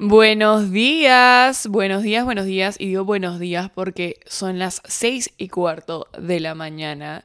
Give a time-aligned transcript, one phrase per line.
[0.00, 2.76] Buenos días, buenos días, buenos días.
[2.78, 7.24] Y digo buenos días porque son las seis y cuarto de la mañana.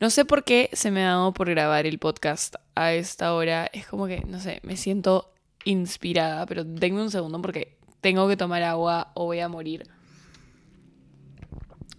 [0.00, 3.70] No sé por qué se me ha dado por grabar el podcast a esta hora.
[3.72, 5.32] Es como que, no sé, me siento
[5.64, 9.84] inspirada, pero denme un segundo porque tengo que tomar agua o voy a morir.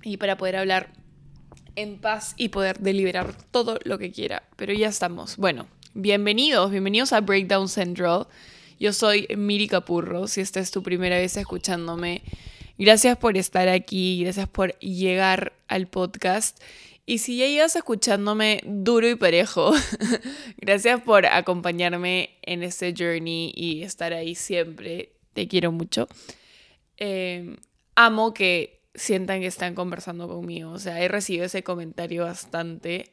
[0.04, 0.94] Y para poder hablar
[1.76, 4.44] en paz y poder deliberar todo lo que quiera.
[4.56, 5.38] Pero ya estamos.
[5.38, 8.27] Bueno, bienvenidos, bienvenidos a Breakdown Central.
[8.81, 12.23] Yo soy Miri Capurro, si esta es tu primera vez escuchándome.
[12.80, 16.59] Gracias por estar aquí, gracias por llegar al podcast.
[17.05, 19.72] Y si ya llegas escuchándome duro y parejo,
[20.58, 25.11] gracias por acompañarme en este journey y estar ahí siempre.
[25.34, 26.08] Te quiero mucho.
[26.98, 27.58] Eh,
[27.94, 30.72] amo que sientan que están conversando conmigo.
[30.72, 33.11] O sea, he recibido ese comentario bastante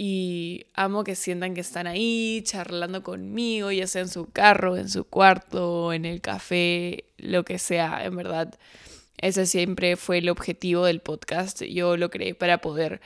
[0.00, 4.88] y amo que sientan que están ahí charlando conmigo, ya sea en su carro, en
[4.88, 8.56] su cuarto, en el café, lo que sea, en verdad.
[9.16, 11.62] Ese siempre fue el objetivo del podcast.
[11.64, 13.00] Yo lo creé para poder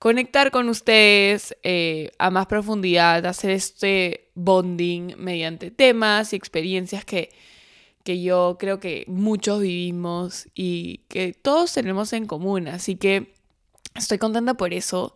[0.00, 7.30] conectar con ustedes eh, a más profundidad, hacer este bonding mediante temas y experiencias que
[8.02, 12.66] que yo creo que muchos vivimos y que todos tenemos en común.
[12.66, 13.32] Así que
[13.94, 15.14] estoy contenta por eso.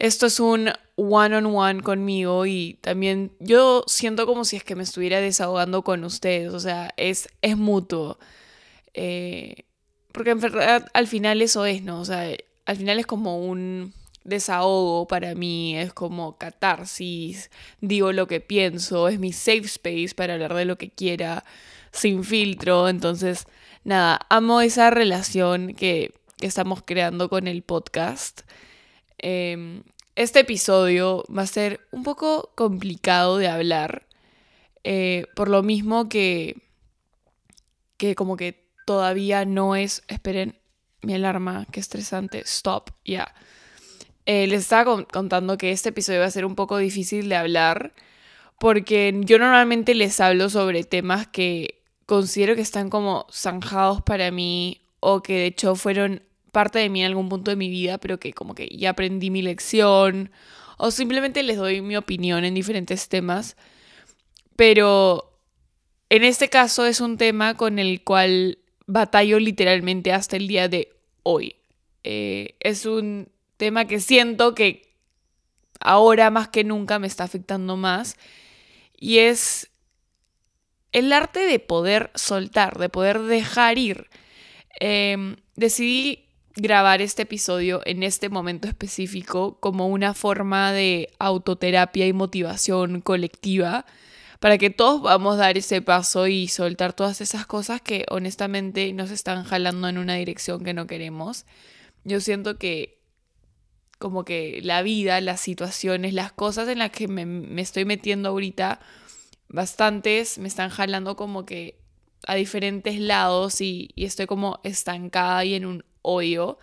[0.00, 5.20] Esto es un one-on-one conmigo y también yo siento como si es que me estuviera
[5.20, 6.52] desahogando con ustedes.
[6.54, 8.18] O sea, es, es mutuo.
[8.94, 9.66] Eh,
[10.12, 12.00] porque en verdad al final eso es, ¿no?
[12.00, 12.34] O sea,
[12.64, 13.92] al final es como un
[14.24, 20.34] desahogo para mí, es como catarsis, digo lo que pienso, es mi safe space para
[20.34, 21.44] hablar de lo que quiera
[21.92, 22.88] sin filtro.
[22.88, 23.46] Entonces,
[23.84, 28.42] nada, amo esa relación que, estamos creando con el podcast.
[29.22, 29.82] Em,
[30.16, 34.06] este episodio va a ser un poco complicado de hablar,
[34.84, 36.56] eh, por lo mismo que,
[37.96, 40.58] que como que todavía no es, esperen,
[41.02, 43.34] mi alarma, qué estresante, stop, ya.
[44.26, 47.92] Eh, les estaba contando que este episodio va a ser un poco difícil de hablar
[48.58, 54.82] porque yo normalmente les hablo sobre temas que considero que están como zanjados para mí
[55.00, 58.18] o que de hecho fueron parte de mí en algún punto de mi vida, pero
[58.18, 60.30] que como que ya aprendí mi lección
[60.76, 63.56] o simplemente les doy mi opinión en diferentes temas.
[64.56, 65.38] Pero
[66.08, 70.92] en este caso es un tema con el cual batallo literalmente hasta el día de
[71.22, 71.56] hoy.
[72.02, 74.90] Eh, es un tema que siento que
[75.80, 78.16] ahora más que nunca me está afectando más
[78.98, 79.70] y es
[80.92, 84.08] el arte de poder soltar, de poder dejar ir.
[84.80, 92.12] Em, decidí grabar este episodio en este momento específico como una forma de autoterapia y
[92.12, 93.86] motivación colectiva
[94.40, 98.92] para que todos vamos a dar ese paso y soltar todas esas cosas que honestamente
[98.92, 101.44] nos están jalando en una dirección que no queremos.
[102.04, 102.98] Yo siento que
[103.98, 108.30] como que la vida, las situaciones, las cosas en las que me, me estoy metiendo
[108.30, 108.80] ahorita
[109.50, 111.80] bastantes me están jalando como que
[112.26, 116.58] a diferentes lados y, estoy como estancada y en un hoyo.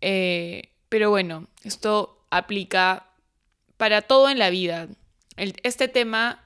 [0.00, 3.06] Eh, pero bueno, esto aplica
[3.76, 4.88] para todo en la vida.
[5.36, 6.44] este tema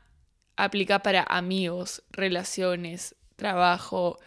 [0.57, 4.19] aplica para amigos, relaciones, trabajo.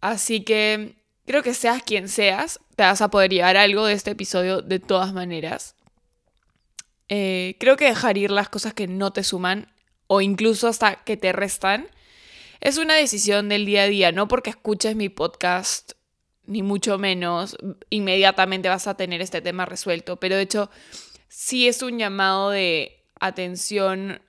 [0.00, 0.94] Así que
[1.26, 4.78] creo que seas quien seas, te vas a poder llevar algo de este episodio de
[4.78, 5.74] todas maneras.
[7.08, 9.72] Eh, creo que dejar ir las cosas que no te suman
[10.06, 11.88] o incluso hasta que te restan
[12.60, 15.92] es una decisión del día a día, no porque escuches mi podcast
[16.50, 17.56] ni mucho menos
[17.90, 20.68] inmediatamente vas a tener este tema resuelto, pero de hecho
[21.28, 24.20] sí es un llamado de atención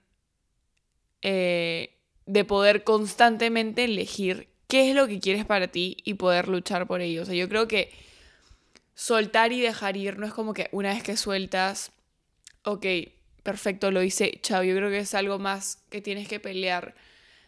[1.23, 6.85] eh, de poder constantemente elegir qué es lo que quieres para ti y poder luchar
[6.85, 7.23] por ello.
[7.23, 7.91] O sea, yo creo que
[8.93, 11.91] soltar y dejar ir no es como que una vez que sueltas
[12.63, 12.85] ok,
[13.41, 14.63] perfecto, lo hice, chao.
[14.63, 16.93] Yo creo que es algo más que tienes que pelear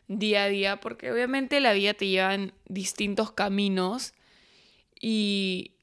[0.08, 4.16] día a día, porque obviamente la vida te lleva en distintos caminos
[5.06, 5.76] y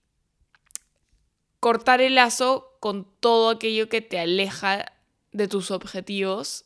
[1.60, 4.94] cortar el lazo con todo aquello que te aleja
[5.30, 6.64] de tus objetivos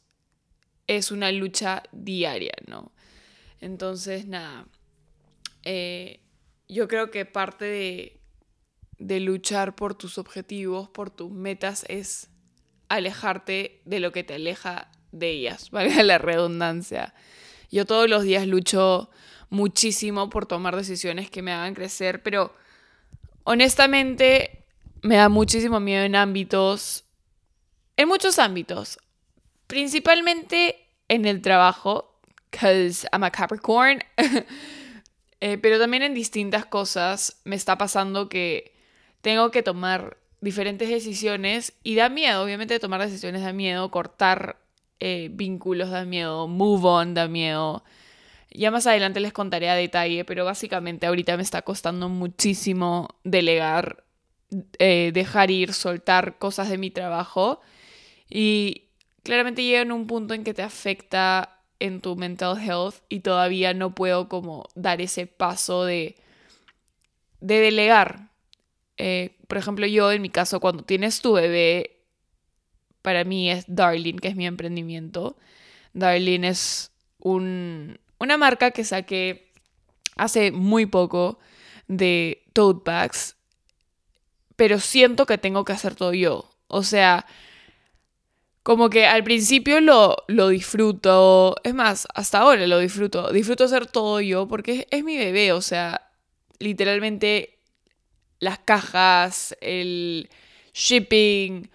[0.87, 2.93] es una lucha diaria, ¿no?
[3.61, 4.69] Entonces, nada,
[5.65, 6.21] eh,
[6.69, 8.21] yo creo que parte de,
[8.99, 12.31] de luchar por tus objetivos, por tus metas, es
[12.89, 17.15] alejarte de lo que te aleja de ellas, valga la redundancia.
[17.73, 19.11] Yo todos los días lucho
[19.51, 22.53] muchísimo por tomar decisiones que me hagan crecer, pero
[23.45, 24.65] honestamente
[25.03, 27.05] me da muchísimo miedo en ámbitos,
[27.97, 28.99] en muchos ámbitos,
[29.67, 30.77] principalmente
[31.09, 32.15] en el trabajo.
[32.55, 34.03] because I'm a Capricorn.
[35.41, 38.73] Eh, pero también en distintas cosas me está pasando que
[39.21, 44.57] tengo que tomar diferentes decisiones y da miedo, obviamente tomar decisiones da miedo, cortar
[45.01, 47.85] eh, vínculos da miedo, move on da miedo.
[48.55, 54.05] Ya más adelante les contaré a detalle, pero básicamente ahorita me está costando muchísimo delegar,
[54.79, 57.61] eh, dejar ir, soltar cosas de mi trabajo.
[58.31, 58.85] Y
[59.25, 63.75] claramente llega en un punto en que te afecta en tu mental health y todavía
[63.75, 66.15] no puedo como dar ese paso de,
[67.41, 68.31] de delegar.
[68.97, 72.05] Eh, por ejemplo, yo en mi caso, cuando tienes tu bebé,
[73.03, 75.37] para mí es Darling, que es mi emprendimiento.
[75.93, 79.53] Darling es un, una marca que saqué
[80.17, 81.39] hace muy poco
[81.89, 83.37] de tote bags,
[84.57, 86.51] pero siento que tengo que hacer todo yo.
[86.69, 87.27] O sea,
[88.65, 93.87] como que al principio lo, lo disfruto, es más, hasta ahora lo disfruto, disfruto hacer
[93.87, 96.11] todo yo porque es, mi bebé, o sea,
[96.59, 97.59] literalmente
[98.41, 100.31] las cajas, el
[100.73, 101.69] shipping,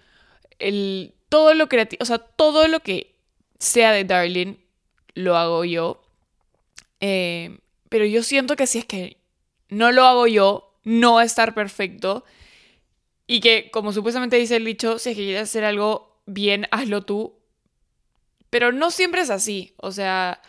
[0.58, 3.14] el, todo lo creativo, o sea, todo lo que
[3.60, 4.56] sea de Darling
[5.14, 6.02] lo hago yo.
[7.00, 7.58] Eh,
[7.88, 9.18] pero yo siento que si es que
[9.68, 12.24] no lo hago yo, no va a estar perfecto.
[13.26, 17.02] Y que, como supuestamente dice el dicho, si es que quieres hacer algo bien, hazlo
[17.02, 17.38] tú.
[18.50, 19.74] Pero no siempre es así.
[19.76, 20.42] O sea,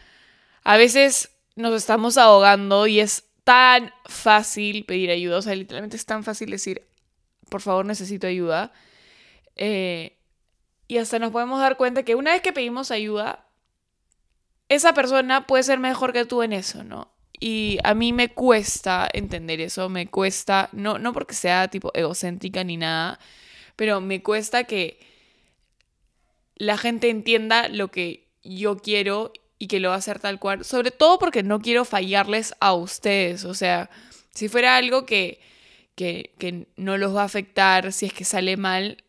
[0.63, 5.38] a veces nos estamos ahogando y es tan fácil pedir ayuda.
[5.38, 6.83] O sea, literalmente es tan fácil decir,
[7.50, 8.71] por favor, necesito ayuda.
[9.56, 10.18] Eh,
[10.88, 13.45] y hasta nos podemos dar cuenta que una vez que pedimos ayuda,
[14.71, 17.12] esa persona puede ser mejor que tú en eso, ¿no?
[17.41, 22.63] Y a mí me cuesta entender eso, me cuesta, no, no porque sea tipo egocéntrica
[22.63, 23.19] ni nada,
[23.75, 24.97] pero me cuesta que
[26.56, 30.63] la gente entienda lo que yo quiero y que lo va a hacer tal cual.
[30.63, 33.44] Sobre todo porque no quiero fallarles a ustedes.
[33.44, 33.89] O sea,
[34.33, 35.41] si fuera algo que,
[35.95, 39.03] que, que no los va a afectar si es que sale mal,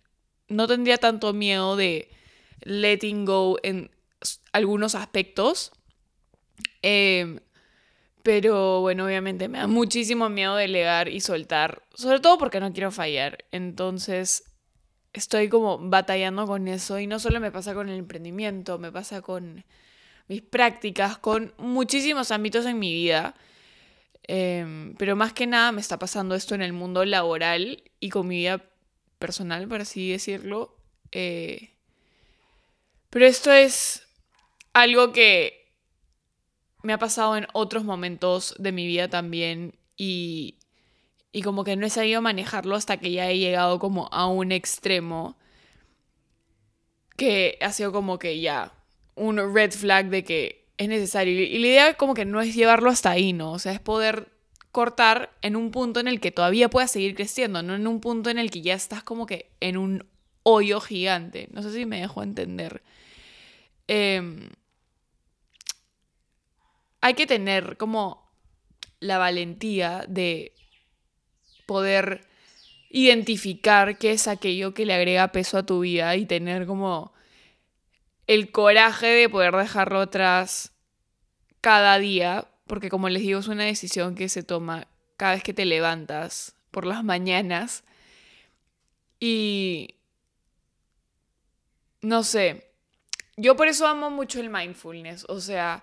[0.48, 2.10] no tendría tanto miedo de
[2.62, 3.90] letting go en
[4.52, 5.72] algunos aspectos.
[6.82, 7.40] Em,
[8.22, 11.82] pero bueno, obviamente me da muchísimo miedo delegar y soltar.
[11.94, 13.44] Sobre todo porque no quiero fallar.
[13.50, 14.44] Entonces,
[15.12, 19.22] estoy como batallando con eso y no solo me pasa con el emprendimiento, me pasa
[19.22, 19.64] con
[20.28, 23.34] mis prácticas, con muchísimos ámbitos en mi vida.
[24.25, 28.28] Em, pero más que nada me está pasando esto en el mundo laboral y con
[28.28, 28.64] mi vida
[29.19, 30.76] personal, por así decirlo.
[31.10, 31.70] Eh,
[33.10, 34.06] pero esto es
[34.72, 35.72] algo que
[36.82, 40.56] me ha pasado en otros momentos de mi vida también y
[41.32, 44.52] y como que no he sabido manejarlo hasta que ya he llegado como a un
[44.52, 45.36] extremo
[47.16, 48.72] que ha sido como que ya
[49.14, 51.32] un red flag de que es necesario.
[51.40, 53.52] Y la idea como que no es llevarlo hasta ahí, ¿no?
[53.52, 54.28] O sea, es poder
[54.72, 58.30] cortar en un punto en el que todavía puedas seguir creciendo, no en un punto
[58.30, 60.06] en el que ya estás como que en un
[60.42, 61.48] hoyo gigante.
[61.52, 62.82] No sé si me dejo entender.
[63.88, 64.50] Em,
[67.02, 68.32] hay que tener como
[69.00, 70.54] la valentía de
[71.66, 72.26] poder
[72.90, 77.12] identificar qué es aquello que le agrega peso a tu vida y tener como
[78.29, 80.72] el coraje de poder dejarlo atrás
[81.60, 84.86] cada día, porque como les digo, es una decisión que se toma
[85.17, 87.82] cada vez que te levantas por las mañanas.
[89.19, 89.96] Y
[92.00, 92.70] no sé,
[93.36, 95.82] yo por eso amo mucho el mindfulness, o sea,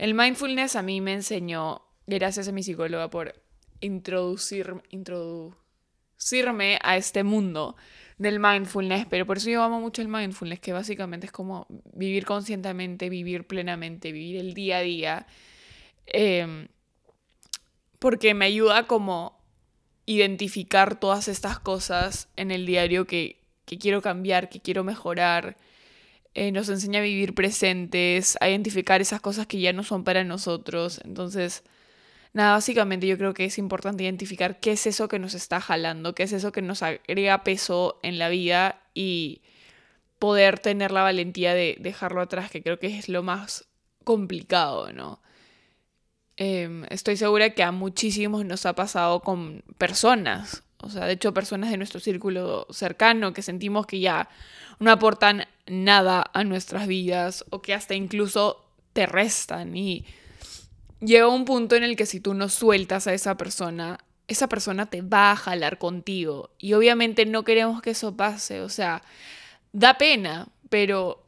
[0.00, 3.34] el mindfulness a mí me enseñó, gracias a mi psicóloga por
[3.80, 7.76] introducir, introducirme a este mundo
[8.16, 12.24] del mindfulness, pero por eso yo amo mucho el mindfulness, que básicamente es como vivir
[12.24, 15.26] conscientemente, vivir plenamente, vivir el día a día,
[16.06, 16.68] em,
[17.98, 19.38] porque me ayuda como
[20.06, 25.58] identificar todas estas cosas en el diario que, quiero cambiar, que quiero mejorar.
[26.34, 30.24] Eh, nos enseña a vivir presentes, a identificar esas cosas que ya no son para
[30.24, 31.00] nosotros.
[31.04, 31.64] Entonces,
[32.32, 36.14] Nada, básicamente yo creo que es importante identificar qué es eso que nos está jalando,
[36.14, 39.42] qué es eso que nos agrega peso en la vida y
[40.20, 43.66] poder tener la valentía de dejarlo atrás, que creo que es lo más
[44.04, 45.20] complicado, ¿no?
[46.36, 51.34] Em, estoy segura que a muchísimos nos ha pasado con personas, o sea, de hecho
[51.34, 54.28] personas de nuestro círculo cercano que sentimos que ya
[54.78, 60.04] no aportan nada a nuestras vidas o que hasta incluso te restan y
[61.00, 64.86] llega un punto en el que si tú no sueltas a esa persona, esa persona
[64.86, 66.50] te va a jalar contigo.
[66.58, 68.60] Y obviamente no queremos que eso pase.
[68.60, 69.02] O sea,
[69.72, 71.22] da pena, pero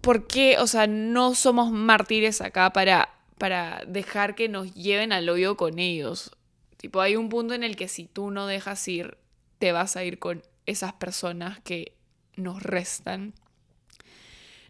[0.00, 0.58] ¿por qué?
[0.58, 5.78] O sea, no somos mártires acá para, para dejar que nos lleven al hoyo con
[5.78, 6.30] ellos.
[6.84, 9.16] Tipo, hay un punto en el que si tú no dejas ir,
[9.58, 11.96] te vas a ir con esas personas que
[12.36, 13.32] nos restan.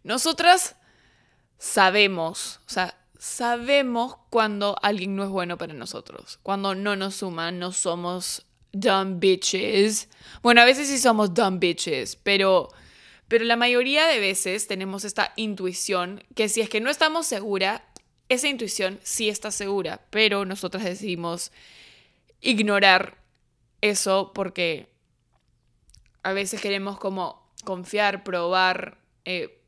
[0.04, 0.76] Nosotras
[1.58, 7.50] sabemos, o sea, sabemos cuando alguien no es bueno para nosotros, cuando no nos suma,
[7.50, 10.08] no somos dumb bitches.
[10.40, 12.68] Bueno, a veces sí somos dumb bitches, pero,
[13.26, 17.84] pero la mayoría de veces tenemos esta intuición que si es que no estamos segura,
[18.28, 21.50] esa intuición sí está segura, pero nosotras decidimos
[22.44, 23.18] ignorar
[23.80, 24.88] eso porque
[26.22, 29.60] a veces queremos como confiar, probar, eh,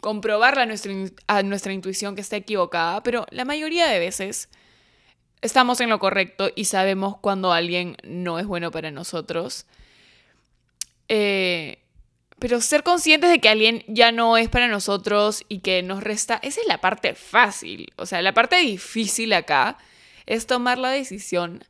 [0.00, 0.92] comprobar a nuestra,
[1.26, 4.48] a nuestra intuición que está equivocada, pero la mayoría de veces
[5.40, 9.66] estamos en lo correcto y sabemos cuando alguien no es bueno para nosotros.
[11.08, 11.78] Eh,
[12.38, 16.38] pero ser conscientes de que alguien ya no es para nosotros y que nos resta,
[16.42, 17.92] esa es la parte fácil.
[17.96, 19.78] O sea, la parte difícil acá
[20.26, 21.64] es tomar la decisión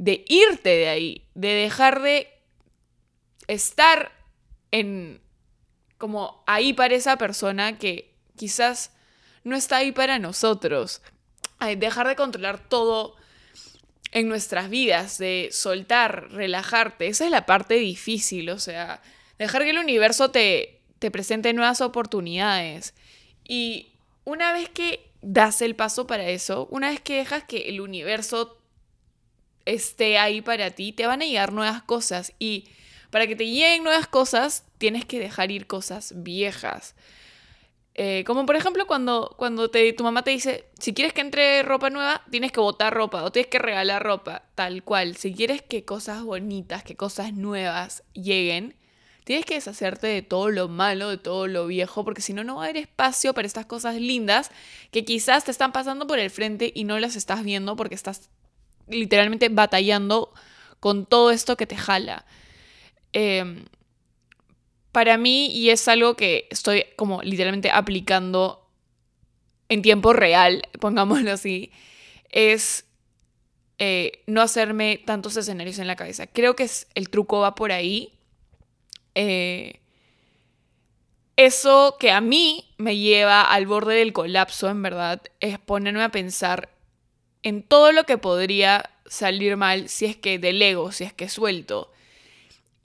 [0.00, 2.26] de irte de ahí, de dejar de
[3.48, 4.10] estar
[4.70, 5.20] en
[5.98, 8.92] como ahí para esa persona que quizás
[9.44, 11.02] no está ahí para nosotros.
[11.76, 13.14] dejar de controlar todo
[14.12, 17.08] en nuestras vidas, de soltar, relajarte.
[17.08, 19.02] Esa es la parte difícil, o sea,
[19.38, 22.94] dejar que el universo te, te presente nuevas oportunidades.
[23.46, 23.92] Y
[24.24, 28.59] una vez que das el paso para eso, una vez que dejas que el universo
[29.64, 32.32] esté ahí para ti, te van a llegar nuevas cosas.
[32.38, 32.68] Y
[33.10, 36.94] para que te lleguen nuevas cosas, tienes que dejar ir cosas viejas.
[37.94, 41.62] Eh, como por ejemplo cuando, cuando te, tu mamá te dice, si quieres que entre
[41.62, 45.16] ropa nueva, tienes que botar ropa o tienes que regalar ropa, tal cual.
[45.16, 48.76] Si quieres que cosas bonitas, que cosas nuevas lleguen,
[49.24, 52.56] tienes que deshacerte de todo lo malo, de todo lo viejo, porque si no, no
[52.56, 54.50] va a haber espacio para estas cosas lindas
[54.92, 58.30] que quizás te están pasando por el frente y no las estás viendo porque estás
[58.90, 60.32] literalmente batallando
[60.80, 62.24] con todo esto que te jala.
[63.12, 63.64] Em,
[64.92, 68.68] para mí, y es algo que estoy como literalmente aplicando
[69.68, 71.70] en tiempo real, pongámoslo así,
[72.30, 72.84] es
[73.78, 76.26] eh, no hacerme tantos escenarios en la cabeza.
[76.26, 78.12] Creo que es, el truco va por ahí.
[79.14, 79.80] Eh,
[81.36, 86.10] eso que a mí me lleva al borde del colapso, en verdad, es ponerme a
[86.10, 86.68] pensar
[87.42, 91.90] en todo lo que podría salir mal si es que delego, si es que suelto.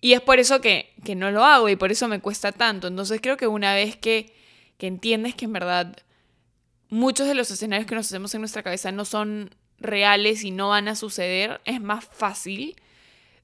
[0.02, 2.88] Y es por eso que, no lo hago y por eso me cuesta tanto.
[2.88, 4.34] Entonces creo que una vez que,
[4.78, 5.98] que entiendes que en verdad
[6.90, 10.70] muchos de los escenarios que nos hacemos en nuestra cabeza no son reales y no
[10.70, 12.76] van a suceder, es más fácil.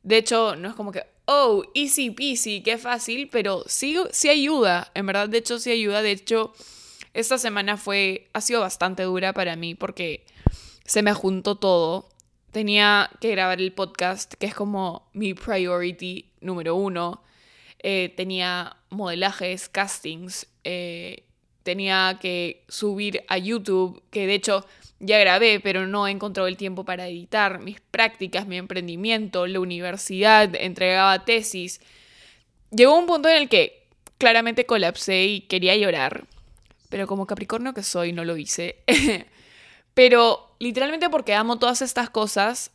[0.03, 4.91] De hecho, no es como que, oh, easy peasy, qué fácil, pero sí, sí ayuda,
[4.93, 6.01] en verdad, de hecho sí ayuda.
[6.01, 6.53] De hecho,
[7.13, 10.25] esta semana fue, ha sido bastante dura para mí porque
[10.91, 12.09] se me juntó todo.
[12.51, 17.23] Tenía que grabar el podcast, que es como mi priority número uno.
[17.79, 20.47] Eh, tenía modelajes, castings.
[20.65, 21.23] Eh,
[21.63, 24.65] tenía que subir a YouTube, que de hecho
[24.99, 27.59] ya grabé, pero no he encontrado el tiempo para editar.
[27.59, 31.79] Mis prácticas, mi emprendimiento, la universidad, entregaba tesis.
[32.69, 36.25] Llegó un punto en el que claramente colapsé y quería llorar.
[36.89, 38.83] Pero como Capricornio que soy, no lo hice.
[39.93, 42.71] pero literalmente porque amo todas estas cosas,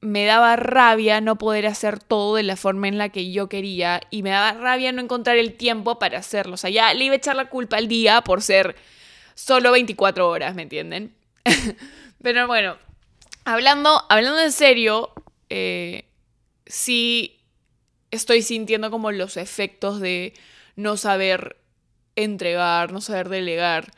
[0.00, 4.00] me daba rabia no poder hacer todo de la forma en la que yo quería
[4.10, 6.54] y me daba rabia no encontrar el tiempo para hacerlo.
[6.54, 8.74] O sea, ya le iba a echar la culpa al día por ser
[9.36, 11.14] solo 24 horas, ¿me entienden?
[12.22, 12.76] Pero bueno,
[13.44, 15.12] hablando, hablando en serio,
[15.48, 16.06] eh,
[16.66, 17.38] sí
[18.10, 20.34] estoy sintiendo como los efectos de
[20.74, 21.56] no saber
[22.16, 23.92] entregar, no saber delegar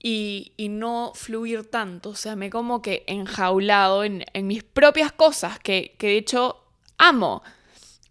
[0.00, 2.10] y, no fluir tanto.
[2.10, 6.64] O sea, me como que enjaulado en, mis propias cosas, que, de hecho
[6.98, 7.42] amo.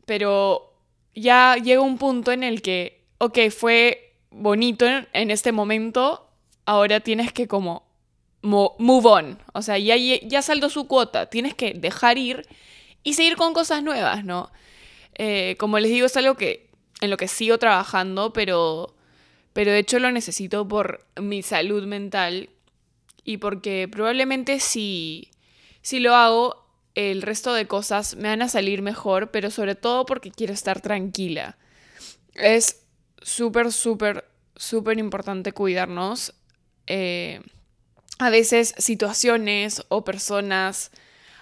[0.05, 0.73] Pero
[1.15, 6.29] ya llega un punto en el que, ok, fue bonito en, este momento,
[6.65, 7.87] ahora tienes que como
[8.41, 9.39] move on.
[9.53, 12.47] O sea, ya, ya saldó su cuota, tienes que dejar ir
[13.03, 14.51] y seguir con cosas nuevas, ¿no?
[15.15, 16.69] Eh, como les digo, es algo que
[17.01, 18.96] en lo que sigo trabajando, pero
[19.57, 22.51] pero de hecho lo necesito por mi salud mental
[23.23, 25.31] y porque probablemente si,
[25.81, 30.05] si lo hago, el resto de cosas me van a salir mejor, pero sobre todo
[30.05, 31.57] porque quiero estar tranquila.
[32.35, 32.83] Es
[33.19, 36.35] súper, súper, súper importante cuidarnos.
[36.85, 37.41] Eh,
[38.19, 40.91] a veces situaciones o personas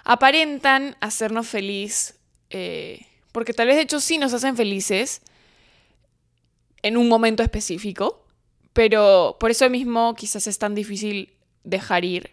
[0.04, 2.14] aparentan hacernos feliz,
[2.48, 5.20] eh, porque tal vez de hecho sí nos hacen felices,
[6.82, 8.24] en un momento específico,
[8.72, 11.32] pero por eso mismo quizás es tan difícil
[11.64, 12.32] dejar ir.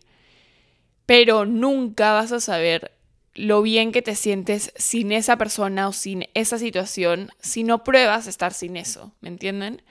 [1.05, 2.91] Pero nunca vas a saber
[3.35, 8.27] lo bien que te sientes sin esa persona o sin esa situación si no pruebas
[8.27, 9.81] estar sin eso, ¿me entienden?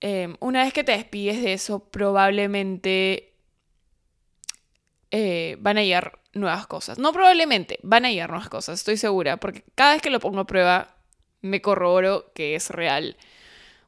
[0.00, 3.34] Em, una vez que te despides de eso, probablemente
[5.10, 6.98] eh, van a llegar nuevas cosas.
[6.98, 10.40] No probablemente, van a llegar nuevas cosas, estoy segura, porque cada vez que lo pongo
[10.40, 10.93] a prueba,
[11.44, 13.16] me corroboro que es real.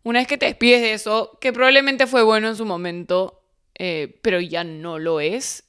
[0.03, 3.43] Una vez que te despides de eso, que probablemente fue bueno en su momento,
[3.75, 5.65] eh, pero ya no lo es,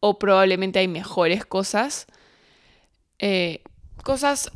[0.00, 2.06] o probablemente hay mejores cosas,
[3.18, 3.62] eh,
[4.02, 4.50] cosas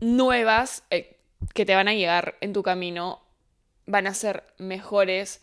[0.00, 1.16] nuevas eh,
[1.54, 3.20] que te van a llegar en tu camino,
[3.86, 5.42] van a ser mejores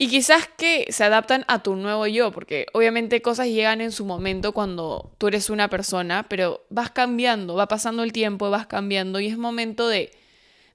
[0.00, 4.04] y quizás que se adaptan a tu nuevo yo, porque obviamente cosas llegan en su
[4.04, 9.18] momento cuando tú eres una persona, pero vas cambiando, va pasando el tiempo, vas cambiando
[9.18, 10.12] y es momento de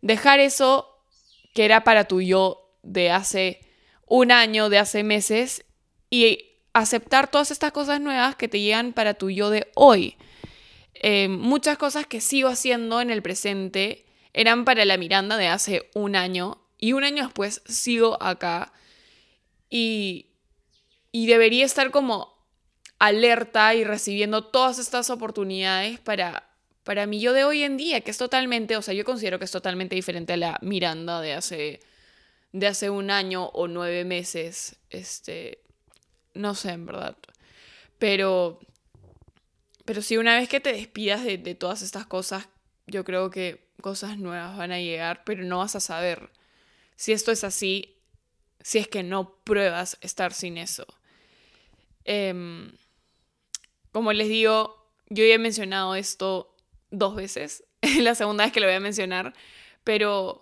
[0.02, 1.00] dejar eso
[1.54, 3.62] que era para tu yo de hace
[4.08, 5.64] un año, de hace meses
[6.10, 10.18] y aceptar todas estas cosas nuevas que te llegan para tu yo de hoy.
[10.96, 15.90] Eh, muchas cosas que sigo haciendo en el presente eran para la Miranda de hace
[15.96, 18.74] un año y un año después sigo acá
[19.74, 20.28] y,
[21.12, 22.32] y debería estar como
[23.00, 26.48] alerta y recibiendo todas estas oportunidades para,
[26.84, 29.46] para mí yo de hoy en día, que es totalmente, o sea, yo considero que
[29.46, 31.80] es totalmente diferente a la Miranda de hace,
[32.52, 34.76] de hace un año o nueve meses.
[34.92, 35.64] Este,
[36.36, 37.18] no sé, en verdad.
[37.98, 38.60] Pero,
[39.86, 42.48] pero sí, una vez que te despidas de, de todas estas cosas,
[42.86, 46.30] yo creo que cosas nuevas van a llegar, pero no vas a saber
[46.96, 47.94] si esto es así,
[48.64, 50.88] si es que no pruebas estar sin eso.
[52.06, 52.72] Em,
[53.92, 56.56] como les digo, yo ya he mencionado esto
[56.90, 57.64] dos veces,
[58.00, 59.34] la segunda vez que lo voy a mencionar,
[59.84, 60.42] pero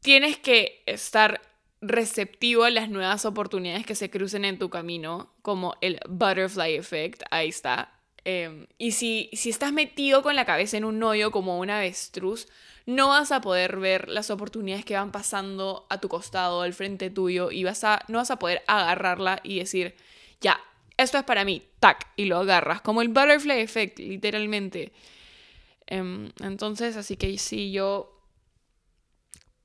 [0.00, 1.42] tienes que estar
[1.82, 7.22] receptivo a las nuevas oportunidades que se crucen en tu camino, como el butterfly effect,
[7.30, 7.92] ahí está.
[8.24, 12.48] Em, y si, si estás metido con la cabeza en un hoyo como una avestruz,
[12.90, 17.08] no vas a poder ver las oportunidades que van pasando a tu costado, al frente
[17.08, 19.94] tuyo, y vas a, no vas a poder agarrarla y decir,
[20.40, 20.60] ya,
[20.96, 24.92] esto es para mí, tac, y lo agarras, como el butterfly effect, literalmente.
[25.86, 28.20] Em, entonces, así que sí, yo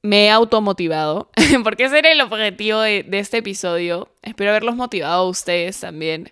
[0.03, 1.31] me he automotivado,
[1.63, 4.09] porque ese era el objetivo de, este episodio.
[4.21, 6.31] Espero haberlos motivado a ustedes también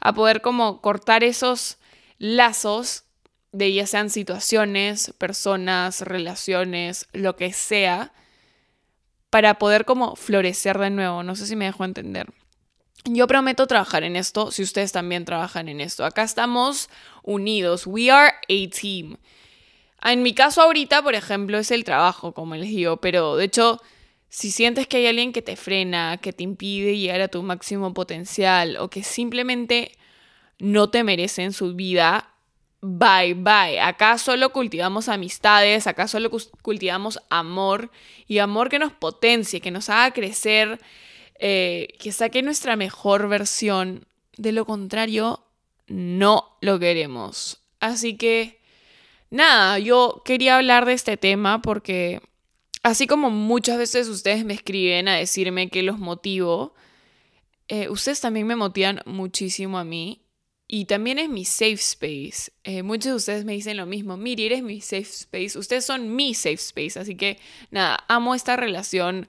[0.00, 1.78] a poder como cortar esos
[2.18, 3.04] lazos
[3.52, 8.12] de ya sean situaciones, personas, relaciones, lo que sea,
[9.30, 11.22] para poder como florecer de nuevo.
[11.22, 12.32] No sé si me dejo entender.
[13.04, 16.04] Yo prometo trabajar en esto si ustedes también trabajan en esto.
[16.04, 16.88] Acá estamos
[17.22, 17.86] unidos.
[17.86, 19.16] We are a team.
[20.04, 23.80] En mi caso ahorita, por ejemplo, es el trabajo, como les digo, pero de hecho,
[24.28, 27.92] si sientes que hay alguien que te frena, que te impide llegar a tu máximo
[27.94, 29.92] potencial o que simplemente
[30.58, 32.31] no te merece en su vida,
[32.82, 33.80] bye bye.
[33.80, 36.30] Acá solo cultivamos amistades, acá solo
[36.62, 37.90] cultivamos amor
[38.26, 40.80] y amor que nos potencie, que nos haga crecer,
[41.38, 44.06] eh, que saque nuestra mejor versión.
[44.36, 45.44] De lo contrario,
[45.86, 47.62] no lo queremos.
[47.80, 48.60] Así que
[49.30, 52.20] nada, yo quería hablar de este tema porque
[52.82, 56.74] así como muchas veces ustedes me escriben a decirme que los motivo,
[57.68, 60.21] eh, ustedes también me motivan muchísimo a mí
[60.74, 62.50] y también es mi safe space.
[62.64, 66.16] Eh, muchos de ustedes me dicen lo mismo, Miri, eres mi safe space, ustedes son
[66.16, 67.38] mi safe space, así que
[67.70, 69.28] nada, amo esta relación.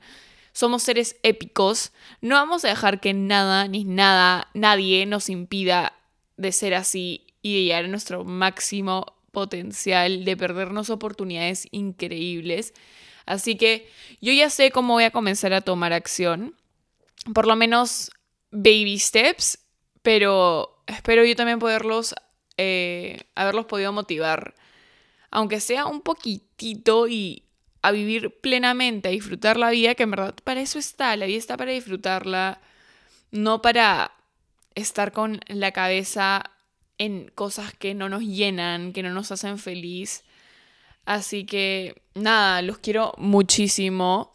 [0.53, 1.91] Somos seres épicos.
[2.21, 5.91] No vamos a dejar que nada ni nada, nadie nos impida
[6.37, 12.73] de ser así y de llegar a nuestro máximo potencial de perdernos oportunidades increíbles.
[13.25, 13.89] Así que
[14.21, 16.55] yo ya sé cómo voy a comenzar a tomar acción.
[17.33, 18.11] Por lo menos
[18.49, 19.59] baby steps,
[20.03, 22.15] pero espero yo también poderlos,
[22.57, 24.55] eh, haberlos podido motivar,
[25.31, 27.43] aunque sea un poquitito y
[27.81, 31.37] a vivir plenamente, a disfrutar la vida, que en verdad para eso está, la vida
[31.37, 32.61] está para disfrutarla,
[33.31, 34.11] no para
[34.75, 36.43] estar con la cabeza
[36.97, 40.23] en cosas que no nos llenan, que no nos hacen feliz.
[41.05, 44.31] Así que nada, los quiero muchísimo.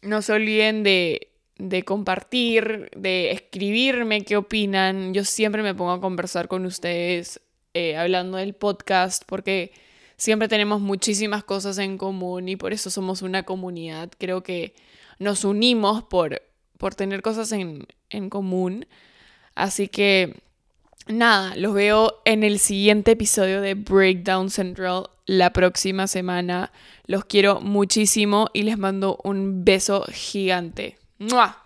[0.00, 5.14] No se olviden de, de compartir, de escribirme qué opinan.
[5.14, 7.40] Yo siempre me pongo a conversar con ustedes
[7.74, 9.72] eh, hablando del podcast porque
[10.16, 14.10] siempre tenemos muchísimas cosas en común y por eso somos una comunidad.
[14.18, 14.74] Creo que
[15.18, 16.42] nos unimos por,
[16.78, 18.86] por tener cosas en, en común.
[19.54, 20.34] Así que
[21.06, 26.72] nada, los veo en el siguiente episodio de Breakdown Central la próxima semana.
[27.06, 30.98] Los quiero muchísimo y les mando un beso gigante.
[31.18, 31.65] ¡Mua!